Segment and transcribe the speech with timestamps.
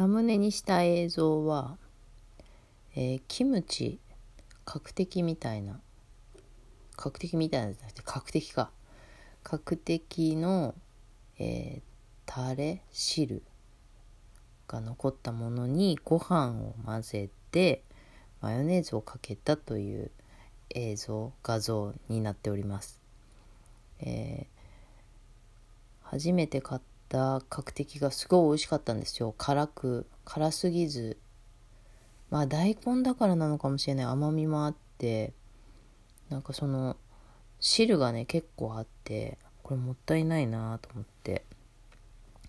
[0.00, 1.76] サムネにした映像は、
[2.96, 4.00] えー、キムチ
[4.64, 5.78] 角的みたいな
[6.96, 8.70] 角的みたいなじゃなくて角的か。
[9.42, 10.74] 角的の、
[11.38, 11.82] えー、
[12.24, 13.42] タレ汁
[14.68, 17.82] が残ったものにご飯を混ぜて
[18.40, 20.10] マヨネーズをかけたという
[20.70, 23.02] 映像画像になっております、
[24.00, 26.80] えー、初めて買っ
[27.10, 29.34] た角的がすごい美味しかったんですよ。
[29.36, 31.18] 辛く辛すぎず。
[32.30, 34.06] まあ大根だからなのかもしれない。
[34.06, 35.34] 甘みもあって。
[36.30, 36.96] なんかその
[37.58, 39.36] 汁がね結構あって。
[39.62, 41.44] これもったいないなと思って。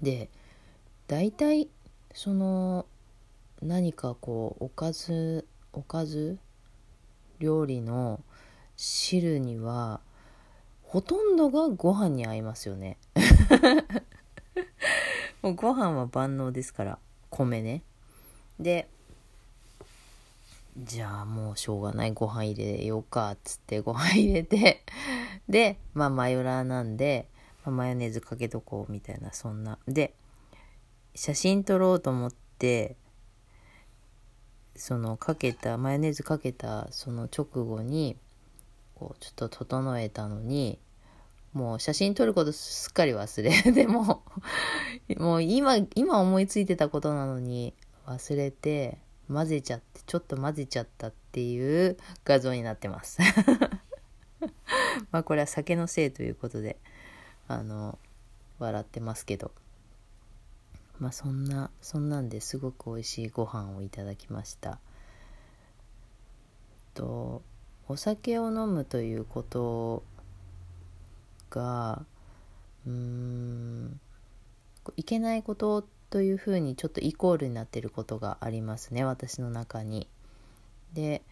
[0.00, 0.30] で
[1.08, 1.68] 大体
[2.14, 2.86] その
[3.60, 6.38] 何かこうおかずおかず？
[7.38, 8.22] 料理の
[8.76, 10.00] 汁には
[10.82, 12.98] ほとんどがご飯に合いますよね。
[15.42, 16.98] ご飯は万能ですから
[17.30, 17.82] 米ね。
[18.60, 18.88] で
[20.78, 24.82] じゃあもうしょうがないご飯入れようかっつってご飯入れて
[25.48, 27.26] でまあマヨラーなんで、
[27.64, 29.78] まあ、マヨネーズかけとこうみたいなそんな。
[29.86, 30.14] で
[31.14, 32.96] 写真撮ろうと思って
[34.76, 38.16] そのかけたマヨネーズかけたその直後に
[38.94, 40.78] こうちょっと整えたのに
[41.52, 44.22] もう写真撮ることすっかり忘れでも
[45.16, 47.74] もう今今思いついてたことなのに
[48.06, 53.20] 忘れて混ぜちゃってちょっと混ぜちゃったっていう画像になってます。
[55.10, 56.76] まあこれは酒のせいということで
[57.48, 57.98] あの
[58.58, 59.52] 笑ってますけど。
[61.02, 64.78] まあそんなそんなんですごく美味しいご飯をいただきました。
[66.94, 67.42] と
[67.88, 70.04] お酒を飲むということ
[71.50, 72.04] が
[72.86, 74.00] うーん
[74.96, 80.08] いけないことというふうにちょっとイコールになってることがありますね私の中に。
[80.92, 81.22] で、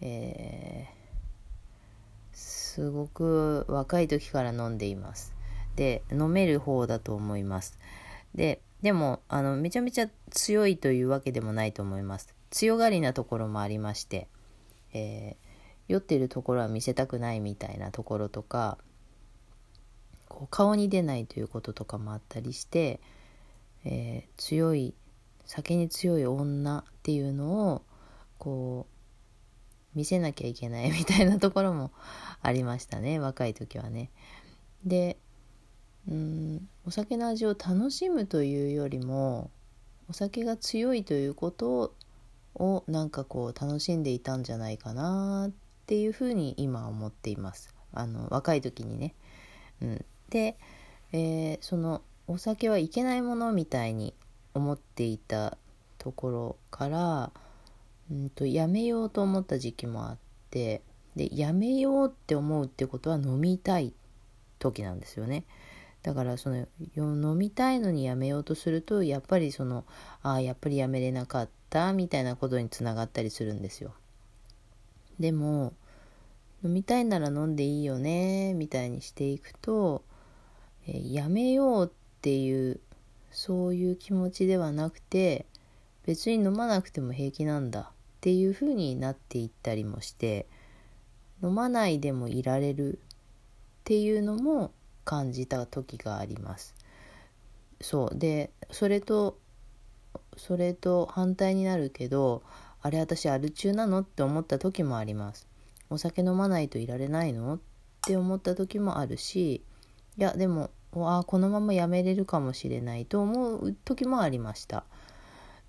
[0.00, 5.32] えー、すごく若い時から飲んでいます。
[5.76, 7.78] で飲める方だと思います。
[8.34, 12.34] ででもあのめちゃめちゃ強いというわけでもないと思います。
[12.50, 14.28] 強がりなところもありまして、
[14.92, 18.78] えー、酔ってるところは見せたくないみたいなところとか
[20.30, 23.00] こう顔に出ないということとかもあったりして、
[23.84, 24.94] えー、強い
[25.44, 27.82] 酒に強い女っていうのを
[28.38, 31.90] こう見せなきゃいけないみたいなところも
[32.40, 34.10] ありましたね 若い時はね。
[34.86, 35.18] で
[36.08, 39.50] うんお酒の味を楽しむというよりも
[40.08, 41.94] お酒が強いということ
[42.54, 45.52] をなんかこう楽しんでいたんじゃないかなっ
[45.86, 49.14] ていうふうに今思っていますあの若い時にね。
[49.82, 50.56] うん、で、
[51.12, 54.14] えー、そのお酒はいけないものみたいに
[54.54, 55.58] 思っていた
[55.98, 57.32] ところから、
[58.10, 60.18] うんと、やめようと思った時期もあっ
[60.50, 60.82] て
[61.16, 63.92] でやめようって思うってことは飲みたい
[64.58, 65.44] 時なんですよね。
[66.02, 69.84] だからその飲みたいのにやめようとするとやっぱりその
[70.22, 73.92] ああやっぱりやめれなかったみたいなことにつながったりするんですよ。
[75.18, 75.74] でも
[76.64, 80.02] 飲みたいなら飲んでいいよねみたいにしていくと、
[80.86, 82.80] え、やめようっていう
[83.30, 85.46] そういう気持ちではなくて
[86.04, 87.84] 別に飲まなくても平気なんだっ
[88.20, 90.46] ていう風になっていったりもして
[91.42, 92.98] 飲まないでもいられるっ
[93.84, 94.72] ていうのも
[95.04, 96.74] 感じた時があります。
[97.80, 99.38] そうでそれと
[100.36, 102.42] それと反対になるけど
[102.82, 105.46] あれ私アル中なのって思った時もあります。
[105.88, 107.58] お酒飲まないといられないのっ
[108.02, 109.64] て思った時もあるし
[110.18, 114.84] いやでもあこのままやめれるかもしれないと思う時もありました。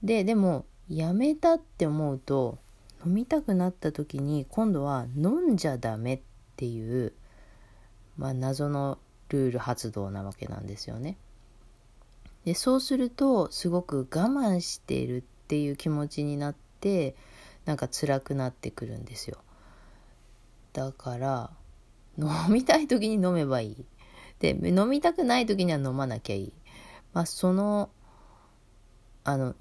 [0.04, 2.58] ででもやめたって思うと
[3.06, 6.22] 飲みたくなった時に今度は飲んじゃダメっ
[6.56, 7.14] ていう、
[8.18, 8.98] まあ、謎の
[9.30, 11.18] ルール発動なわけなんですよね。
[12.46, 17.16] でそうするとすごく我慢しているっていう気持ちになって
[17.66, 19.38] なんか辛くなってくるんですよ。
[20.74, 21.52] だから
[22.18, 23.86] 飲みたい時に飲めばいい。
[24.42, 26.54] で飲みたくない時には飲まなきゃいい。
[27.14, 27.90] まあその
[29.24, 29.56] あの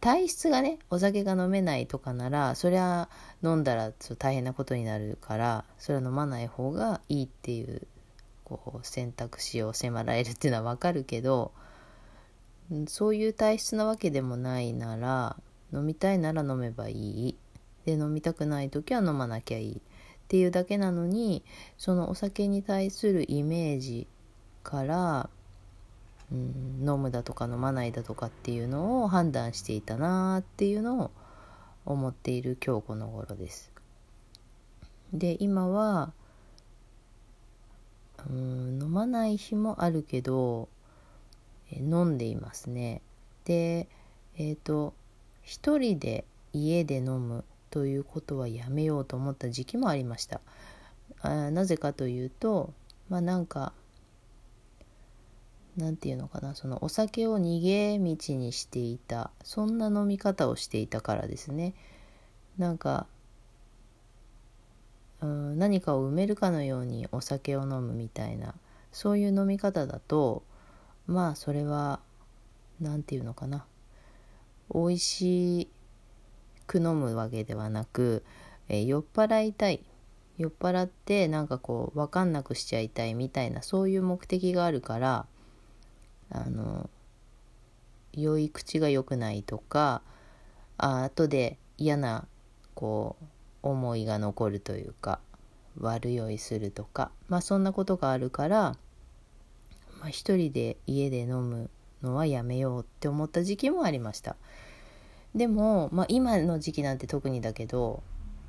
[0.00, 3.08] 体質がねお酒が飲めないとかならそりゃ
[3.44, 7.86] 飲んだら大変なことになるからそれは飲まない方がいいっていう
[8.42, 11.52] こう選択肢を迫られるっていうのはわかるけど
[12.88, 15.36] そういう体質なわけでもないなら
[15.72, 16.94] 飲みたいなら飲めばい
[17.28, 17.36] い
[17.84, 19.80] で飲みたくない時は飲まなきゃいいっ
[20.28, 21.44] ていうだけなのに
[21.78, 24.08] そのお酒に対するイメージ
[24.66, 25.30] から
[26.32, 31.10] うん、飲むだとか飲まないだとかっていうのを判断していたなっていうのを
[31.84, 33.70] 思っている今日この頃です。
[35.12, 36.12] で今は
[38.28, 40.68] うん飲まない日もあるけど
[41.70, 43.02] 飲んでいますね。
[43.44, 43.88] で
[44.36, 44.94] えっ、ー、と
[45.42, 50.40] 一人で家で飲むということはやめようと思った時期もありました。
[51.20, 52.72] あなぜかというと
[53.08, 53.72] まあなんか
[55.76, 61.74] なんていうのかなそのお酒を逃げ道にしていたそんな飲み方をしていたからですね。
[62.58, 63.06] なんか
[65.20, 68.54] うん何かを埋めるかのようにお酒を飲むみたいな
[68.92, 70.42] そういう飲み方だと
[71.06, 72.00] まあそれは
[72.80, 73.66] 何て言うのかな
[74.74, 75.68] 美味し
[76.66, 78.24] く飲むわけではなく、
[78.68, 79.82] えー、酔っ払いたい。
[80.38, 85.26] 酔っ払ってなんかこう分かんなくしちゃいたいみたいなそういう目的があるから
[86.30, 86.90] あの
[88.12, 90.02] 酔い口が良くないとか
[90.78, 92.26] あ後で嫌な
[92.74, 93.24] こう
[93.62, 95.20] 思いが残るというか
[95.78, 98.76] 悪酔いするとかまあそんなことがあるから、
[100.00, 101.70] まあ、一人で家で飲む
[102.02, 104.36] のはやめようって思った時期もありました。
[105.34, 108.02] でも、まあ、今の時期なんて特にだけど、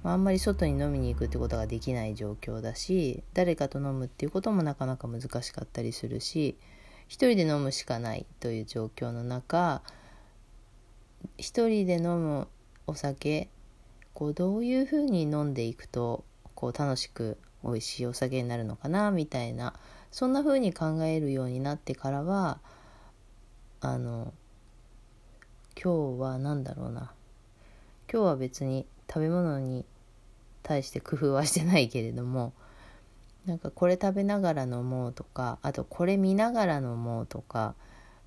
[0.04, 6.56] あんまり外に飲みに行くってことができない状況だし誰かと飲むっていうこともなかなか難しかったりするし
[7.08, 9.82] 一人で飲むしかないという状況の中
[11.38, 12.48] 一人で飲む
[12.86, 13.50] お酒
[14.14, 16.24] こうどういうふうに飲んでいくと
[16.56, 19.74] こう楽しく美味しいお酒になるのかなみたいな
[20.12, 22.60] そんな風に考えるようになってからは
[23.82, 24.34] あの
[25.82, 27.12] 今日は何だろうな。
[28.12, 29.86] 今日は別に食べ物に
[30.64, 32.54] 対して工夫はしてないけれども
[33.48, 37.76] なんかこれ食べながら飲もうとかあとこれ見ながら飲もうとか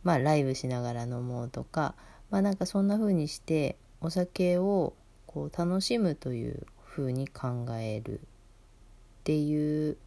[0.02, 1.94] まあライブしながら飲もうとか
[2.30, 4.94] まあなんかそんな風にしてお酒を
[5.26, 9.98] こう楽しむというふうに考えるっていう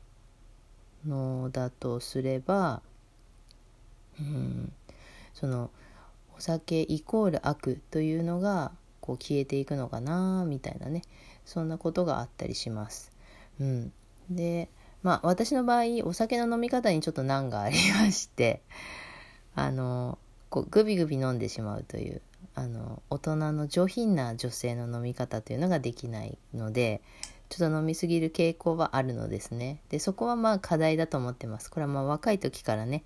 [1.05, 2.81] のだとすれば、
[4.19, 4.73] うん、
[5.35, 5.69] その
[6.35, 11.03] お酒イコール悪というのがこう消えていくのかなみたいなね
[11.45, 13.11] そんなことがあったりします。
[13.59, 13.93] うん、
[14.29, 14.69] で
[15.03, 18.61] まあ私の場合お酒の飲み方にちょっと難がありまして
[19.55, 20.17] あの
[20.49, 22.21] こうグビグビ飲んでしまうという
[22.55, 27.01] あの大人の上品な女性の飲み方というのができないので
[27.49, 29.79] ちょっと飲みすぎる傾向はあるのですね。
[29.89, 31.69] でそこはまあ課題だと思ってます。
[31.69, 33.03] これはまあ若い時からね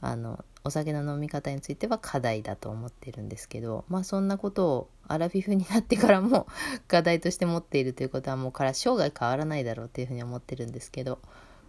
[0.00, 6.46] あのお酒の飲み方については課題だと思ってるんですけどまあそんなことをアラフィフになってからも
[6.86, 11.20] 課題として持っているということはもうから生涯変わらないだろうっていうふうに思ってるんですけど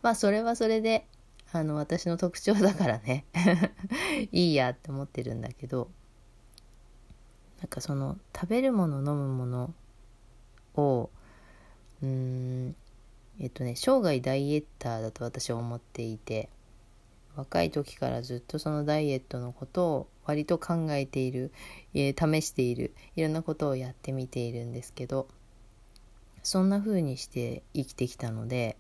[0.01, 1.07] まあそれはそれで
[1.51, 3.25] あの私の特徴だからね。
[4.31, 5.89] いいやって思ってるんだけど
[7.59, 9.73] なんかその食べるもの飲むもの
[10.75, 11.09] を
[12.03, 12.75] うーん
[13.39, 16.49] えっとね生涯ダイエッターだと私は思っていて
[17.39, 21.51] 若い時からずっとそのダイエットのことを割と考えている、
[21.93, 25.27] え、試しているいろんなことをやってみているんですけど
[26.43, 28.77] そんな風にして生きてきたので、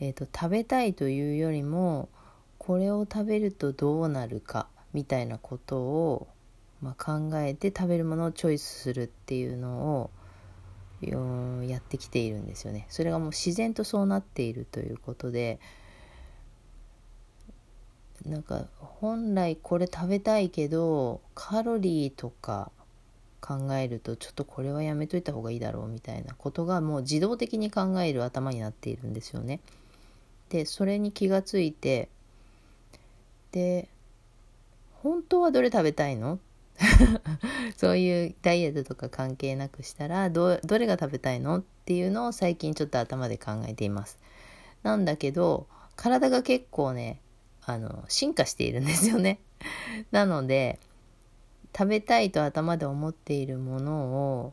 [0.00, 2.08] えーと食べたいというよりも
[2.58, 6.28] これを食べるとどうなるかみたいなことを
[6.80, 10.10] まあ、考えて食べるものをチョイスするっていうの
[11.02, 12.86] をやってきているんですよね。
[12.88, 15.58] それがもう自然とそうなっているということで
[18.26, 22.70] なんか本来これ食べたいけどカロリーとか
[23.40, 29.60] 考えるとちょっとこれはやめといた方がいいだろうみたいなことがもう自動的に考える頭になっているんですよね。
[30.50, 32.08] でそれに気がついて
[33.52, 33.88] で
[35.02, 36.40] 本当はどれ食べたいの？
[37.76, 41.58] そういうダイエットとか関係なくしたらどどれが食べたいの？
[41.58, 44.18] っていうのを最近ちょっと頭で考えています。
[44.82, 47.20] なんだけど体が結構ね
[47.68, 49.40] あの進化しているんですよね。
[50.10, 50.80] なので
[51.76, 54.04] 食べたいと頭で思っているもの
[54.40, 54.52] を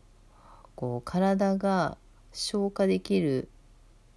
[0.75, 1.97] こう体が
[2.33, 3.47] 消化できる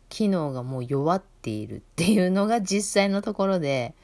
[0.09, 3.95] 機能がもう弱っているっていうのが実際のところで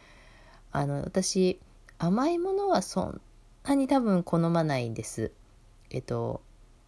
[0.70, 1.58] あの私
[1.98, 3.20] 甘いものはそん
[3.64, 5.32] なに多分好まないんです。
[5.90, 6.40] えっと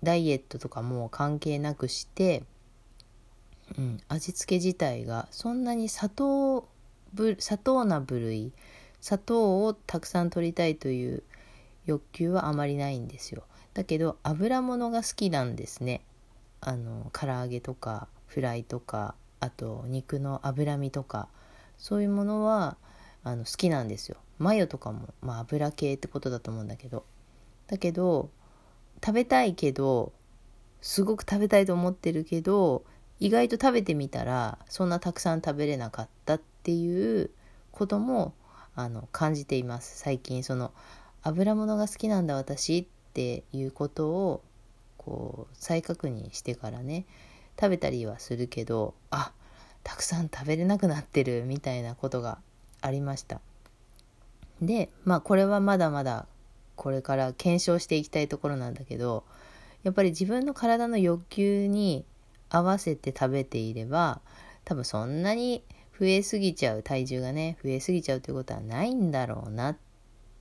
[0.04, 2.44] ダイエットとかも関係なくして、
[3.76, 6.68] うん、味付け自体がそんなに砂糖
[7.38, 8.52] 砂糖な部類
[9.00, 11.22] 砂糖をたくさん取りたいという
[11.86, 13.44] 欲求はあまりないんですよ。
[13.74, 16.02] だけど油物が好きなんですね。
[16.60, 21.28] あの唐揚げとかフライとかあと肉の脂身とか
[21.78, 22.76] そういうものは
[23.22, 24.16] あの好きなんですよ。
[24.38, 27.04] マヨとかも、まあ、油系ってことだと思うんだけど
[27.68, 28.30] だけど
[29.04, 30.12] 食べたいけど
[30.82, 32.84] すごく食べたいと思ってるけど
[33.18, 37.30] 意外と食べてみたらそんなたくさん食べれなかったっていう
[37.70, 38.34] ことも
[38.74, 39.98] あの感じています。
[39.98, 40.72] 最近その
[41.22, 44.42] 油物が好きなんだ私っていうことを
[44.98, 47.06] こう再確認してからね
[47.54, 49.30] 食べたりはするけどあ
[49.84, 52.38] たくさん食べれなくなってるみたいなことが
[52.80, 53.40] ありました。
[54.60, 56.26] でまあこれはまだまだ
[56.74, 59.22] これから検証していきたいところなんだけど
[59.84, 62.04] やっぱり自分の体の欲求に
[62.50, 64.20] 合わせて食べていれば
[64.64, 65.62] 多分そんなに
[65.98, 69.76] 増えすぎちゃう体重がね増えすぎちゃうということはないんだろうなっ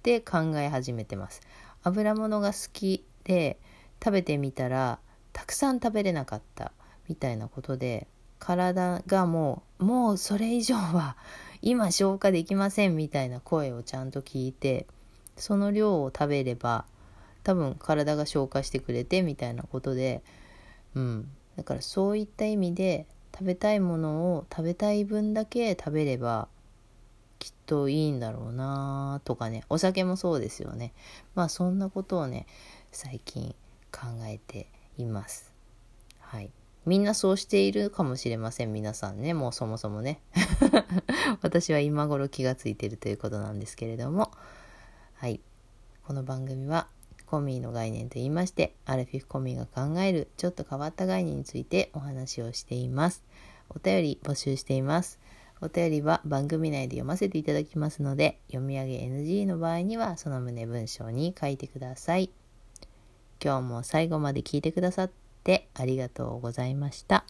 [0.04, 1.42] て考え始めてます。
[1.84, 3.60] 油物が好きで
[4.04, 5.00] 食べてみたら
[5.34, 6.72] たくさん食べれなかった
[7.08, 8.08] みたいなことで
[8.40, 11.16] 体がもうもうそれ以上は
[11.62, 14.88] 今消化できませんみたいな声をちゃんと聞いて
[15.38, 16.86] その量を食べれば
[17.44, 20.24] 多分体が消化してくれてみたいなことで
[20.96, 21.30] うん。
[21.56, 23.06] だからそういった意味で
[23.38, 26.48] 食べたいものを食べたい分だけ食べれば
[27.38, 29.66] きっといいんだろうなとかね。
[29.68, 30.94] お酒もそうですよね。
[31.36, 32.48] まあそんなことをね
[32.94, 33.54] 最近
[33.92, 35.54] 考えています。
[36.20, 36.50] はい。
[36.86, 38.72] みんなそうしているかもしれません。
[38.72, 39.34] 皆さんね。
[39.34, 40.22] もうそもそもね。
[41.42, 44.32] 私は今頃気がついてるということなんですけれども。
[45.16, 45.42] はい。
[46.04, 46.88] この番組は
[47.26, 53.24] コミーの概念と言いましてアラフィフコミーが考えるちょっと変わった概念についてお話をしています。
[53.70, 55.20] お便り募集しています。
[55.62, 62.30] お便りは番組内で読ませていただきますので読み上げ NG の場合にはその旨文章に書いてください。
[63.44, 65.12] 今日も最後まで聞いてくださっ
[65.44, 67.26] てありがとうございました。